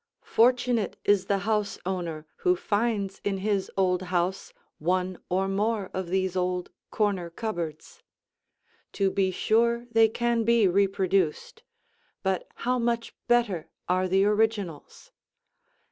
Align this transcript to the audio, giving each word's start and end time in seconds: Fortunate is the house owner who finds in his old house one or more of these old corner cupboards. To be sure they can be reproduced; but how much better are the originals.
Fortunate 0.25 0.97
is 1.05 1.27
the 1.27 1.37
house 1.45 1.77
owner 1.85 2.25
who 2.37 2.55
finds 2.55 3.21
in 3.23 3.37
his 3.37 3.69
old 3.77 4.01
house 4.09 4.51
one 4.79 5.19
or 5.29 5.47
more 5.47 5.91
of 5.93 6.07
these 6.07 6.35
old 6.35 6.71
corner 6.89 7.29
cupboards. 7.29 8.01
To 8.93 9.11
be 9.11 9.29
sure 9.29 9.85
they 9.91 10.09
can 10.09 10.43
be 10.43 10.67
reproduced; 10.67 11.61
but 12.23 12.47
how 12.65 12.79
much 12.79 13.13
better 13.27 13.69
are 13.87 14.07
the 14.07 14.25
originals. 14.25 15.11